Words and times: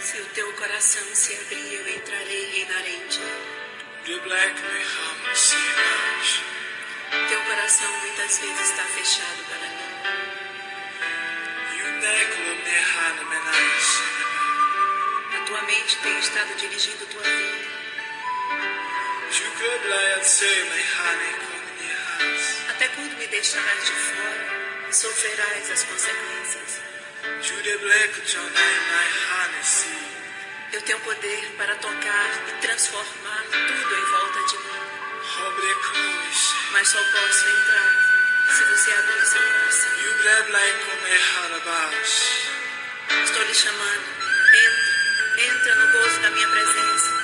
Se 0.00 0.20
o 0.20 0.24
teu 0.26 0.52
coração 0.54 1.02
se 1.14 1.34
abrir, 1.34 1.74
eu 1.74 1.88
entrarei 1.96 2.44
e 2.44 2.50
reinarei 2.56 2.96
em 2.96 3.06
ti. 3.08 3.20
Teu 7.28 7.40
coração 7.44 7.90
muitas 8.00 8.38
vezes 8.38 8.70
está 8.70 8.82
fechado 8.84 9.44
para 9.48 9.68
mim. 9.68 9.76
A 15.32 15.44
tua 15.46 15.62
mente 15.62 15.96
tem 16.02 16.18
estado 16.18 16.54
dirigindo 16.56 17.06
tua 17.06 17.22
vida. 17.22 17.66
Até 22.70 22.88
quando 22.88 23.16
me 23.16 23.26
deixarás 23.28 23.84
de 23.86 23.92
fora 23.92 24.88
e 24.88 24.94
sofrerás 24.94 25.70
as 25.70 25.82
consequências? 25.84 26.95
Eu 30.72 30.82
tenho 30.82 31.00
poder 31.00 31.54
para 31.56 31.74
tocar 31.76 32.30
e 32.48 32.52
transformar 32.60 33.42
tudo 33.50 33.94
em 33.96 34.04
volta 34.04 34.40
de 34.48 34.56
mim. 34.58 34.80
Mas 36.72 36.88
só 36.88 36.98
posso 36.98 37.48
entrar 37.48 37.90
se 38.56 38.64
você 38.64 38.90
abrir 38.92 39.26
seu 39.26 39.40
coração. 39.42 39.90
Estou 43.24 43.42
lhe 43.44 43.54
chamando. 43.54 44.04
Entra, 44.54 45.42
entra 45.42 45.74
no 45.76 45.92
gozo 45.92 46.20
da 46.20 46.30
minha 46.30 46.48
presença. 46.48 47.16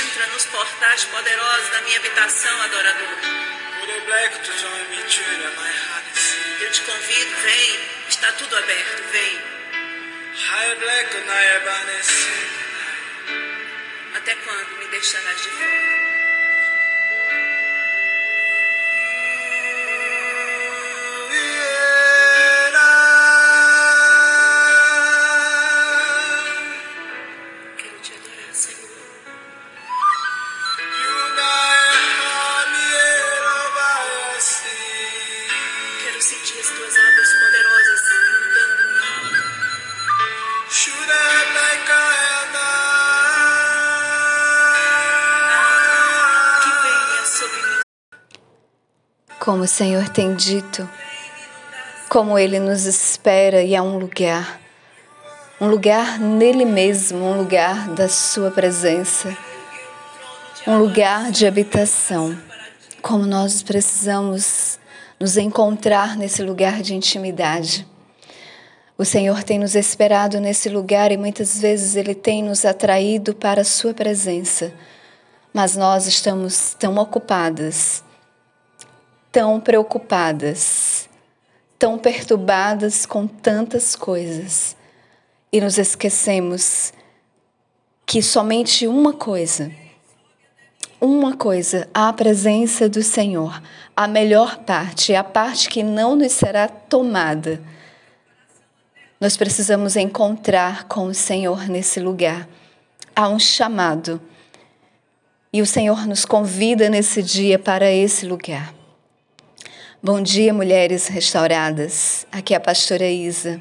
Entra 0.00 0.26
nos 0.28 0.44
portais 0.46 1.04
poderosos 1.04 1.68
da 1.70 1.80
minha 1.82 1.98
habitação 1.98 2.62
adoradora. 2.62 3.16
Convido, 6.86 7.36
vem. 7.42 7.80
Está 8.08 8.30
tudo 8.32 8.56
aberto, 8.56 9.02
vem. 9.10 9.40
Até 14.14 14.34
quando 14.34 14.78
me 14.78 14.86
deixarás 14.88 15.42
de 15.42 15.48
fora? 15.48 16.13
Como 49.44 49.64
o 49.64 49.68
Senhor 49.68 50.08
tem 50.08 50.34
dito, 50.34 50.88
como 52.08 52.38
Ele 52.38 52.58
nos 52.58 52.86
espera 52.86 53.62
e 53.62 53.76
há 53.76 53.82
um 53.82 53.98
lugar, 53.98 54.58
um 55.60 55.68
lugar 55.68 56.18
nele 56.18 56.64
mesmo, 56.64 57.18
um 57.18 57.36
lugar 57.36 57.90
da 57.90 58.08
Sua 58.08 58.50
presença, 58.50 59.36
um 60.66 60.78
lugar 60.78 61.30
de 61.30 61.46
habitação. 61.46 62.34
Como 63.02 63.26
nós 63.26 63.62
precisamos 63.62 64.78
nos 65.20 65.36
encontrar 65.36 66.16
nesse 66.16 66.42
lugar 66.42 66.80
de 66.80 66.94
intimidade. 66.94 67.86
O 68.96 69.04
Senhor 69.04 69.42
tem 69.42 69.58
nos 69.58 69.74
esperado 69.74 70.40
nesse 70.40 70.70
lugar 70.70 71.12
e 71.12 71.18
muitas 71.18 71.60
vezes 71.60 71.96
Ele 71.96 72.14
tem 72.14 72.42
nos 72.42 72.64
atraído 72.64 73.34
para 73.34 73.60
a 73.60 73.64
Sua 73.64 73.92
presença, 73.92 74.72
mas 75.52 75.76
nós 75.76 76.06
estamos 76.06 76.74
tão 76.78 76.96
ocupadas 76.96 78.02
tão 79.34 79.58
preocupadas, 79.58 81.08
tão 81.76 81.98
perturbadas 81.98 83.04
com 83.04 83.26
tantas 83.26 83.96
coisas 83.96 84.76
e 85.52 85.60
nos 85.60 85.76
esquecemos 85.76 86.92
que 88.06 88.22
somente 88.22 88.86
uma 88.86 89.12
coisa, 89.12 89.72
uma 91.00 91.36
coisa, 91.36 91.88
a 91.92 92.12
presença 92.12 92.88
do 92.88 93.02
Senhor, 93.02 93.60
a 93.96 94.06
melhor 94.06 94.58
parte, 94.58 95.16
a 95.16 95.24
parte 95.24 95.68
que 95.68 95.82
não 95.82 96.14
nos 96.14 96.30
será 96.30 96.68
tomada. 96.68 97.60
Nós 99.20 99.36
precisamos 99.36 99.96
encontrar 99.96 100.84
com 100.84 101.06
o 101.06 101.14
Senhor 101.14 101.68
nesse 101.68 101.98
lugar. 101.98 102.48
Há 103.16 103.28
um 103.28 103.40
chamado. 103.40 104.22
E 105.52 105.60
o 105.60 105.66
Senhor 105.66 106.06
nos 106.06 106.24
convida 106.24 106.88
nesse 106.88 107.20
dia 107.20 107.58
para 107.58 107.90
esse 107.90 108.26
lugar. 108.26 108.83
Bom 110.04 110.20
dia, 110.20 110.52
mulheres 110.52 111.06
restauradas. 111.06 112.26
Aqui 112.30 112.52
é 112.52 112.58
a 112.58 112.60
pastora 112.60 113.08
Isa. 113.08 113.58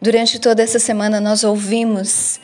Durante 0.00 0.38
toda 0.38 0.62
essa 0.62 0.78
semana 0.78 1.20
nós 1.20 1.42
ouvimos 1.42 2.38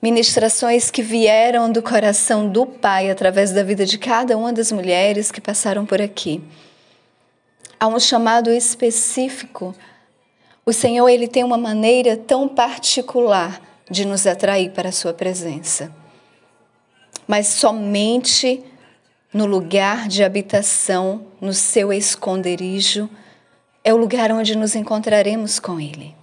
ministrações 0.00 0.88
que 0.88 1.02
vieram 1.02 1.72
do 1.72 1.82
coração 1.82 2.48
do 2.48 2.64
Pai 2.64 3.10
através 3.10 3.50
da 3.50 3.64
vida 3.64 3.84
de 3.84 3.98
cada 3.98 4.38
uma 4.38 4.52
das 4.52 4.70
mulheres 4.70 5.32
que 5.32 5.40
passaram 5.40 5.84
por 5.84 6.00
aqui. 6.00 6.40
Há 7.80 7.88
um 7.88 7.98
chamado 7.98 8.48
específico. 8.52 9.74
O 10.64 10.72
Senhor 10.72 11.08
ele 11.08 11.26
tem 11.26 11.42
uma 11.42 11.58
maneira 11.58 12.16
tão 12.16 12.46
particular 12.46 13.60
de 13.90 14.04
nos 14.04 14.24
atrair 14.24 14.70
para 14.70 14.90
a 14.90 14.92
sua 14.92 15.12
presença. 15.12 15.92
Mas 17.26 17.48
somente 17.48 18.62
no 19.32 19.46
lugar 19.46 20.08
de 20.08 20.24
habitação, 20.24 21.26
no 21.40 21.52
seu 21.52 21.92
esconderijo, 21.92 23.08
é 23.84 23.92
o 23.92 23.96
lugar 23.96 24.32
onde 24.32 24.56
nos 24.56 24.74
encontraremos 24.74 25.58
com 25.58 25.78
Ele. 25.78 26.14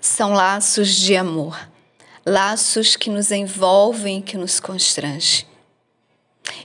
São 0.00 0.32
laços 0.32 0.94
de 0.94 1.16
amor, 1.16 1.68
laços 2.24 2.96
que 2.96 3.10
nos 3.10 3.30
envolvem, 3.30 4.22
que 4.22 4.36
nos 4.36 4.58
constrangem. 4.60 5.44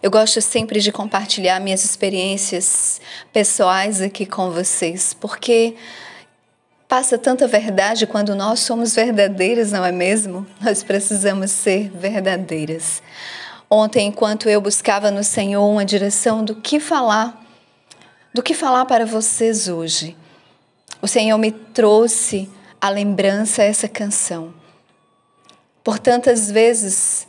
Eu 0.02 0.10
gosto 0.10 0.42
sempre 0.42 0.80
de 0.80 0.92
compartilhar 0.92 1.60
minhas 1.60 1.84
experiências 1.84 3.02
pessoais 3.34 4.02
aqui 4.02 4.26
com 4.26 4.52
vocês, 4.52 5.14
porque 5.14 5.76
passa 6.88 7.18
tanta 7.18 7.48
verdade 7.48 8.08
quando 8.08 8.36
nós 8.36 8.60
somos 8.62 8.96
verdadeiras, 8.96 9.72
não 9.72 9.84
é 9.84 9.92
mesmo? 9.92 10.46
Nós 10.62 10.84
precisamos 10.84 11.52
ser 11.52 11.90
verdadeiras. 11.90 13.02
Ontem, 13.70 14.08
enquanto 14.08 14.48
eu 14.48 14.62
buscava 14.62 15.10
no 15.10 15.24
Senhor 15.24 15.66
uma 15.68 15.84
direção 15.84 16.44
do 16.44 16.56
que 16.56 16.80
falar, 16.80 17.44
do 18.34 18.44
que 18.44 18.54
falar 18.54 18.86
para 18.86 19.06
vocês 19.06 19.68
hoje, 19.68 20.16
o 21.02 21.08
Senhor 21.08 21.38
me 21.38 21.52
trouxe 21.52 22.50
a 22.80 22.90
lembrança 22.90 23.64
essa 23.64 23.88
canção. 23.88 24.54
Por 25.84 25.98
tantas 25.98 26.52
vezes, 26.52 27.28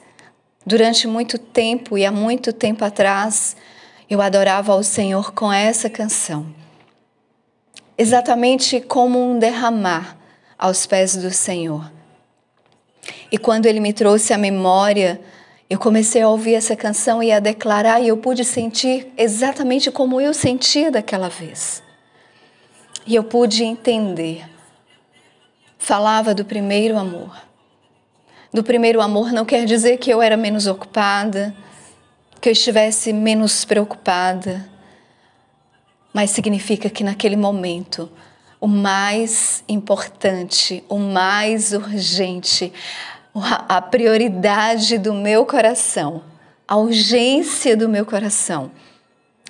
durante 0.65 1.07
muito 1.07 1.39
tempo 1.39 1.97
e 1.97 2.05
há 2.05 2.13
muito 2.13 2.53
tempo 2.53 2.85
atrás, 2.85 3.57
eu 4.09 4.21
adorava 4.21 4.73
ao 4.73 4.83
Senhor 4.83 5.33
com 5.33 5.53
essa 5.53 5.89
canção. 5.89 6.47
Exatamente 7.97 8.81
como 8.81 9.19
um 9.19 9.39
derramar 9.39 10.19
aos 10.59 10.87
pés 10.87 11.17
do 11.17 11.31
Senhor. 11.31 11.91
E 13.33 13.39
quando 13.39 13.67
Ele 13.67 13.81
me 13.81 13.93
trouxe 13.93 14.33
à 14.33 14.39
memória, 14.39 15.21
eu 15.69 15.79
comecei 15.79 16.23
a 16.23 16.29
ouvir 16.29 16.55
essa 16.55 16.77
canção 16.77 17.23
e 17.23 17.33
a 17.33 17.41
declarar, 17.41 18.01
e 18.01 18.09
eu 18.09 18.17
pude 18.17 18.45
sentir 18.45 19.13
exatamente 19.17 19.91
como 19.91 20.21
eu 20.21 20.33
sentia 20.33 20.91
daquela 20.91 21.29
vez. 21.29 21.83
E 23.07 23.15
eu 23.15 23.25
pude 23.25 23.65
entender. 23.65 24.49
Falava 25.77 26.35
do 26.35 26.45
primeiro 26.45 26.97
amor. 26.97 27.37
Do 28.53 28.63
primeiro 28.63 29.01
amor 29.01 29.33
não 29.33 29.45
quer 29.45 29.65
dizer 29.65 29.99
que 29.99 30.11
eu 30.11 30.23
era 30.23 30.37
menos 30.37 30.67
ocupada, 30.67 31.55
que 32.41 32.49
eu 32.49 32.53
estivesse 32.53 33.13
menos 33.13 33.65
preocupada, 33.65 34.69
mas 36.13 36.31
significa 36.31 36.89
que 36.89 37.05
naquele 37.05 37.37
momento 37.37 38.11
o 38.61 38.67
mais 38.67 39.63
importante, 39.69 40.83
o 40.89 40.99
mais 40.99 41.73
urgente, 41.73 42.73
a 43.45 43.83
prioridade 43.83 44.97
do 44.97 45.13
meu 45.13 45.45
coração, 45.45 46.23
a 46.67 46.77
urgência 46.77 47.77
do 47.77 47.89
meu 47.89 48.07
coração 48.07 48.71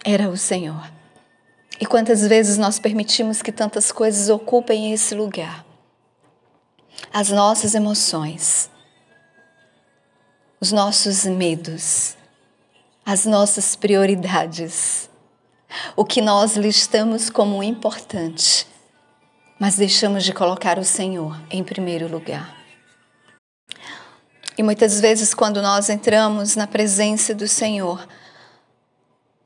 era 0.05 0.29
o 0.29 0.37
Senhor. 0.37 0.91
E 1.81 1.87
quantas 1.87 2.27
vezes 2.27 2.59
nós 2.59 2.79
permitimos 2.79 3.43
que 3.43 3.53
tantas 3.53 3.93
coisas 3.93 4.29
ocupem 4.29 4.93
esse 4.93 5.15
lugar? 5.15 5.65
As 7.13 7.29
nossas 7.29 7.75
emoções, 7.75 8.71
os 10.61 10.73
nossos 10.73 11.25
medos, 11.25 12.17
as 13.05 13.25
nossas 13.25 13.77
prioridades. 13.77 15.09
o 15.95 16.05
que 16.05 16.23
nós 16.23 16.57
listamos 16.57 17.29
como 17.29 17.63
importante, 17.63 18.67
mas 19.59 19.77
deixamos 19.77 20.25
de 20.25 20.33
colocar 20.33 20.79
o 20.79 20.85
Senhor 20.85 21.39
em 21.51 21.63
primeiro 21.63 22.09
lugar. 22.09 22.56
E 24.59 24.63
muitas 24.63 25.01
vezes, 25.01 25.35
quando 25.35 25.61
nós 25.61 25.91
entramos 25.91 26.57
na 26.57 26.67
presença 26.67 27.35
do 27.35 27.47
Senhor, 27.47 28.09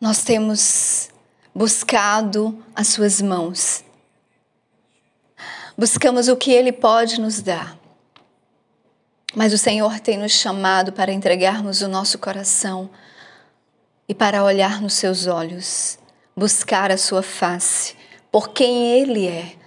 nós 0.00 0.22
temos 0.22 1.10
buscado 1.54 2.56
as 2.74 2.88
Suas 2.88 3.20
mãos, 3.20 3.84
buscamos 5.76 6.28
o 6.28 6.36
que 6.36 6.52
Ele 6.52 6.70
pode 6.70 7.20
nos 7.20 7.42
dar. 7.42 7.76
Mas 9.34 9.52
o 9.52 9.58
Senhor 9.58 9.98
tem 10.00 10.16
nos 10.16 10.32
chamado 10.32 10.92
para 10.92 11.12
entregarmos 11.12 11.82
o 11.82 11.88
nosso 11.88 12.18
coração 12.18 12.88
e 14.08 14.14
para 14.14 14.44
olhar 14.44 14.80
nos 14.80 14.94
seus 14.94 15.26
olhos, 15.26 15.98
buscar 16.36 16.90
a 16.90 16.96
sua 16.96 17.22
face, 17.22 17.96
por 18.30 18.50
quem 18.50 18.86
Ele 18.86 19.26
é 19.26 19.59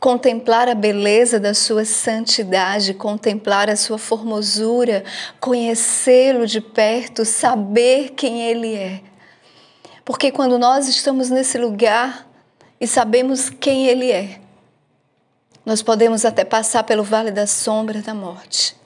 contemplar 0.00 0.68
a 0.68 0.74
beleza 0.74 1.40
da 1.40 1.54
sua 1.54 1.84
santidade, 1.84 2.94
contemplar 2.94 3.68
a 3.68 3.76
sua 3.76 3.98
formosura, 3.98 5.04
conhecê-lo 5.40 6.46
de 6.46 6.60
perto, 6.60 7.24
saber 7.24 8.10
quem 8.10 8.42
ele 8.42 8.74
é. 8.74 9.00
Porque 10.04 10.30
quando 10.30 10.58
nós 10.58 10.88
estamos 10.88 11.30
nesse 11.30 11.58
lugar 11.58 12.26
e 12.80 12.86
sabemos 12.86 13.50
quem 13.50 13.86
ele 13.86 14.10
é, 14.10 14.40
nós 15.66 15.82
podemos 15.82 16.24
até 16.24 16.44
passar 16.44 16.84
pelo 16.84 17.02
vale 17.02 17.30
da 17.30 17.46
sombra 17.46 18.00
da 18.00 18.14
morte. 18.14 18.76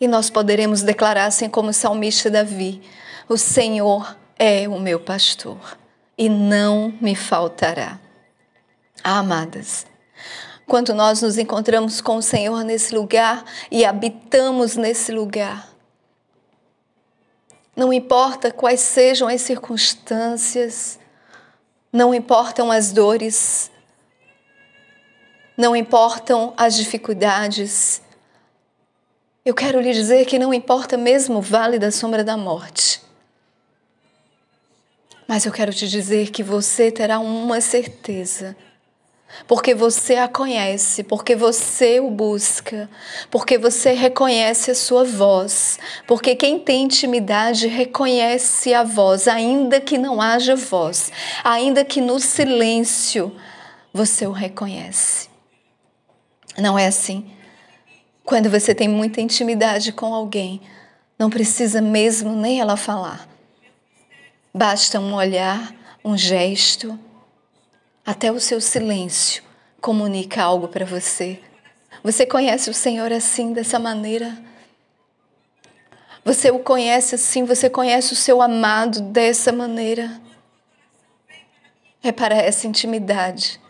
E 0.00 0.06
nós 0.06 0.30
poderemos 0.30 0.82
declarar 0.82 1.26
assim 1.26 1.50
como 1.50 1.70
o 1.70 1.74
salmista 1.74 2.30
Davi: 2.30 2.80
O 3.28 3.36
Senhor 3.36 4.16
é 4.38 4.68
o 4.68 4.78
meu 4.78 5.00
pastor 5.00 5.76
e 6.16 6.28
não 6.28 6.94
me 7.00 7.14
faltará. 7.14 7.98
Amadas, 9.02 9.86
quando 10.66 10.92
nós 10.92 11.22
nos 11.22 11.38
encontramos 11.38 12.00
com 12.00 12.16
o 12.16 12.22
Senhor 12.22 12.62
nesse 12.64 12.94
lugar 12.94 13.44
e 13.70 13.84
habitamos 13.84 14.76
nesse 14.76 15.12
lugar, 15.12 15.68
não 17.74 17.92
importa 17.92 18.50
quais 18.50 18.80
sejam 18.80 19.28
as 19.28 19.40
circunstâncias, 19.40 20.98
não 21.92 22.12
importam 22.12 22.72
as 22.72 22.92
dores, 22.92 23.70
não 25.56 25.74
importam 25.74 26.52
as 26.56 26.74
dificuldades. 26.74 28.02
Eu 29.44 29.54
quero 29.54 29.80
lhe 29.80 29.92
dizer 29.92 30.26
que 30.26 30.38
não 30.38 30.52
importa 30.52 30.96
mesmo 30.96 31.38
o 31.38 31.42
vale 31.42 31.78
da 31.78 31.90
sombra 31.90 32.24
da 32.24 32.36
morte. 32.36 33.00
Mas 35.26 35.46
eu 35.46 35.52
quero 35.52 35.72
te 35.72 35.88
dizer 35.88 36.30
que 36.30 36.42
você 36.42 36.90
terá 36.90 37.18
uma 37.20 37.60
certeza 37.60 38.56
porque 39.46 39.74
você 39.74 40.16
a 40.16 40.28
conhece, 40.28 41.02
porque 41.02 41.36
você 41.36 42.00
o 42.00 42.10
busca, 42.10 42.88
porque 43.30 43.58
você 43.58 43.92
reconhece 43.92 44.70
a 44.70 44.74
sua 44.74 45.04
voz, 45.04 45.78
porque 46.06 46.34
quem 46.34 46.58
tem 46.58 46.84
intimidade 46.84 47.66
reconhece 47.66 48.74
a 48.74 48.82
voz, 48.82 49.28
ainda 49.28 49.80
que 49.80 49.98
não 49.98 50.20
haja 50.20 50.56
voz, 50.56 51.12
ainda 51.44 51.84
que 51.84 52.00
no 52.00 52.18
silêncio 52.18 53.34
você 53.92 54.26
o 54.26 54.32
reconhece. 54.32 55.28
Não 56.56 56.78
é 56.78 56.86
assim? 56.86 57.30
Quando 58.24 58.50
você 58.50 58.74
tem 58.74 58.88
muita 58.88 59.20
intimidade 59.20 59.92
com 59.92 60.12
alguém, 60.12 60.60
não 61.18 61.30
precisa 61.30 61.80
mesmo 61.80 62.34
nem 62.34 62.60
ela 62.60 62.76
falar. 62.76 63.28
Basta 64.52 65.00
um 65.00 65.14
olhar, 65.14 65.72
um 66.04 66.16
gesto, 66.16 66.98
até 68.08 68.32
o 68.32 68.40
seu 68.40 68.58
silêncio 68.58 69.42
comunica 69.82 70.42
algo 70.42 70.66
para 70.66 70.86
você. 70.86 71.38
Você 72.02 72.24
conhece 72.24 72.70
o 72.70 72.72
Senhor 72.72 73.12
assim, 73.12 73.52
dessa 73.52 73.78
maneira? 73.78 74.34
Você 76.24 76.50
o 76.50 76.58
conhece 76.58 77.16
assim, 77.16 77.44
você 77.44 77.68
conhece 77.68 78.14
o 78.14 78.16
seu 78.16 78.40
amado 78.40 79.02
dessa 79.02 79.52
maneira? 79.52 80.18
É 82.02 82.10
para 82.10 82.34
essa 82.36 82.66
intimidade 82.66 83.60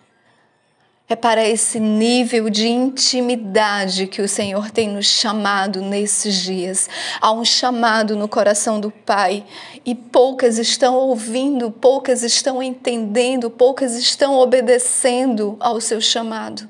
é 1.08 1.16
para 1.16 1.42
esse 1.42 1.80
nível 1.80 2.50
de 2.50 2.68
intimidade 2.68 4.06
que 4.06 4.20
o 4.20 4.28
Senhor 4.28 4.70
tem 4.70 4.88
nos 4.88 5.06
chamado 5.06 5.80
nesses 5.80 6.34
dias. 6.34 6.88
Há 7.18 7.32
um 7.32 7.46
chamado 7.46 8.14
no 8.14 8.28
coração 8.28 8.78
do 8.78 8.90
Pai 8.90 9.46
e 9.86 9.94
poucas 9.94 10.58
estão 10.58 10.94
ouvindo, 10.96 11.70
poucas 11.70 12.22
estão 12.22 12.62
entendendo, 12.62 13.48
poucas 13.48 13.96
estão 13.96 14.36
obedecendo 14.36 15.56
ao 15.60 15.80
seu 15.80 15.98
chamado. 15.98 16.68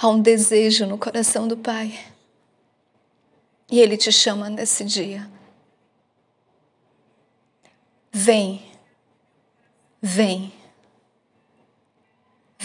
Há 0.00 0.06
um 0.08 0.20
desejo 0.20 0.86
no 0.86 0.96
coração 0.96 1.48
do 1.48 1.56
Pai 1.56 1.98
e 3.68 3.80
Ele 3.80 3.96
te 3.96 4.12
chama 4.12 4.48
nesse 4.48 4.84
dia. 4.84 5.28
Vem, 8.12 8.62
vem. 10.00 10.63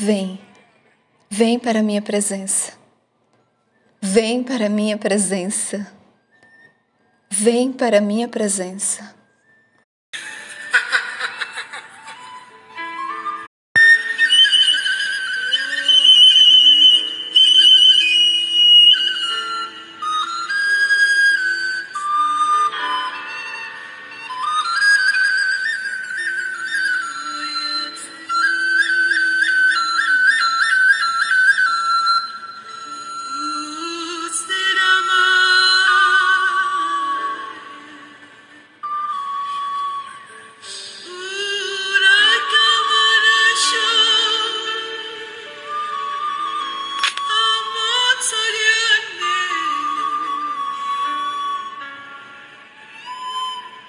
Vem, 0.02 0.40
vem 1.30 1.60
para 1.60 1.82
a 1.82 1.84
minha 1.84 2.02
presença. 2.02 2.72
Vem 4.02 4.42
para 4.42 4.68
a 4.68 4.70
minha 4.70 4.98
presença. 4.98 5.92
Vem 7.30 7.74
para 7.74 7.98
a 7.98 8.02
minha 8.02 8.26
presença. 8.26 9.14